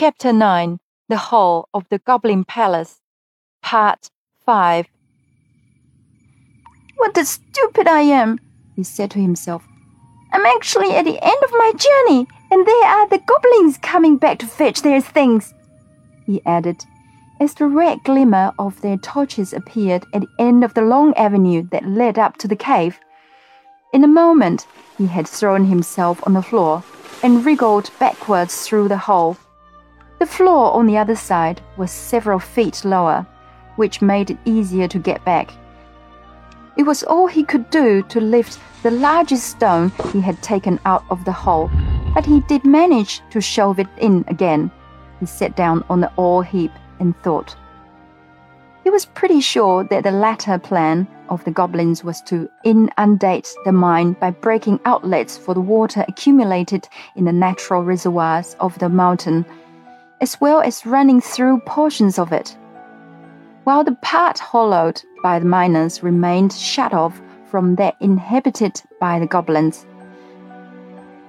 [0.00, 0.78] Chapter 9
[1.08, 3.00] The Hall of the Goblin Palace,
[3.64, 4.10] Part
[4.46, 4.86] 5
[6.94, 8.38] What a stupid I am,
[8.76, 9.66] he said to himself.
[10.32, 14.38] I'm actually at the end of my journey, and there are the goblins coming back
[14.38, 15.52] to fetch their things,
[16.26, 16.84] he added,
[17.40, 21.64] as the red glimmer of their torches appeared at the end of the long avenue
[21.72, 23.00] that led up to the cave.
[23.92, 24.64] In a moment,
[24.96, 26.84] he had thrown himself on the floor
[27.20, 29.36] and wriggled backwards through the hole.
[30.18, 33.24] The floor on the other side was several feet lower,
[33.76, 35.52] which made it easier to get back.
[36.76, 41.04] It was all he could do to lift the largest stone he had taken out
[41.10, 41.70] of the hole,
[42.14, 44.72] but he did manage to shove it in again.
[45.20, 47.56] He sat down on the ore heap and thought.
[48.82, 53.72] He was pretty sure that the latter plan of the goblins was to inundate the
[53.72, 59.44] mine by breaking outlets for the water accumulated in the natural reservoirs of the mountain,
[60.20, 62.56] as well as running through portions of it.
[63.64, 69.26] While the part hollowed by the miners remained shut off from that inhabited by the
[69.26, 69.86] goblins.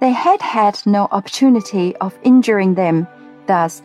[0.00, 3.06] They had had no opportunity of injuring them,
[3.46, 3.82] thus,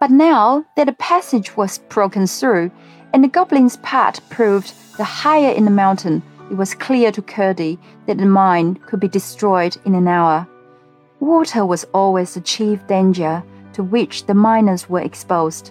[0.00, 2.70] but now that the passage was broken through,
[3.12, 7.78] and the goblin's part proved the higher in the mountain, it was clear to Curdie
[8.06, 10.46] that the mine could be destroyed in an hour.
[11.18, 13.42] Water was always the chief danger
[13.76, 15.70] to which the miners were exposed.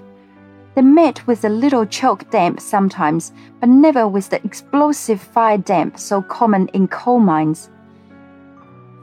[0.75, 5.97] They met with a little choke damp sometimes, but never with the explosive fire damp
[5.97, 7.71] so common in coal mines.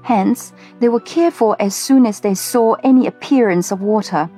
[0.02, 4.30] Hence, they were careful as soon as they saw any appearance of water.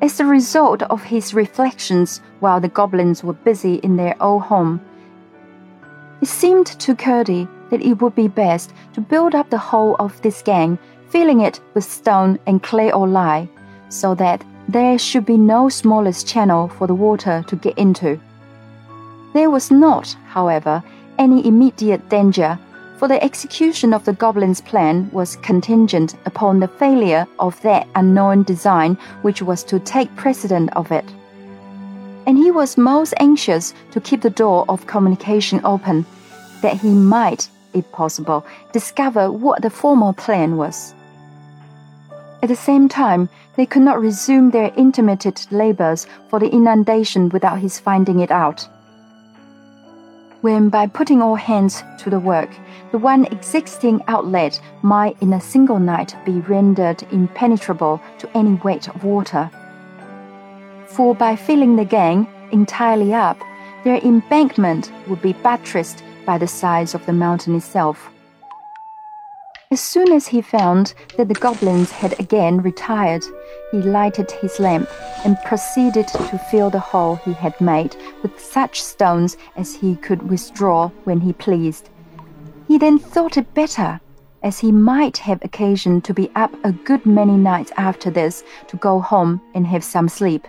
[0.00, 4.80] As a result of his reflections while the goblins were busy in their old home,
[6.22, 10.22] it seemed to Curdie that it would be best to build up the whole of
[10.22, 10.78] this gang,
[11.10, 13.48] filling it with stone and clay or lye,
[13.88, 18.20] so that there should be no smallest channel for the water to get into.
[19.34, 20.82] There was not, however,
[21.18, 22.58] any immediate danger
[22.98, 28.42] for the execution of the goblin's plan was contingent upon the failure of that unknown
[28.42, 31.04] design which was to take precedent of it.
[32.26, 36.04] And he was most anxious to keep the door of communication open,
[36.60, 40.92] that he might, if possible, discover what the formal plan was.
[42.42, 47.58] At the same time, they could not resume their intermittent labors for the inundation without
[47.58, 48.68] his finding it out
[50.40, 52.50] when by putting all hands to the work,
[52.92, 58.88] the one existing outlet might in a single night be rendered impenetrable to any weight
[58.88, 59.50] of water.
[60.86, 63.38] For by filling the gang entirely up,
[63.84, 68.10] their embankment would be buttressed by the sides of the mountain itself.
[69.70, 73.22] As soon as he found that the goblins had again retired,
[73.70, 74.88] he lighted his lamp
[75.26, 80.30] and proceeded to fill the hole he had made with such stones as he could
[80.30, 81.90] withdraw when he pleased.
[82.66, 84.00] He then thought it better,
[84.42, 88.78] as he might have occasion to be up a good many nights after this to
[88.78, 90.48] go home and have some sleep.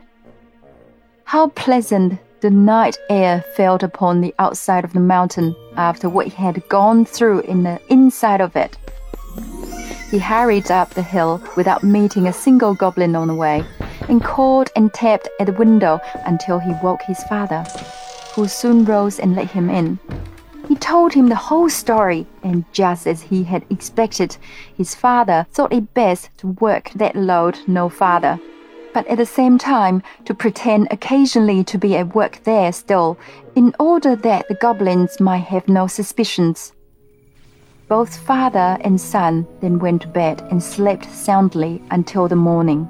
[1.26, 6.42] How pleasant the night air felt upon the outside of the mountain after what he
[6.42, 8.78] had gone through in the inside of it.
[10.10, 13.64] He hurried up the hill without meeting a single goblin on the way,
[14.08, 17.64] and called and tapped at the window until he woke his father,
[18.34, 20.00] who soon rose and let him in.
[20.68, 24.36] He told him the whole story, and just as he had expected,
[24.76, 28.40] his father thought it best to work that lode no farther,
[28.96, 33.16] but at the same time to pretend occasionally to be at work there still,
[33.54, 36.74] in order that the goblins might have no suspicions.
[37.90, 42.88] Both father and son then went to bed and slept soundly until the morning.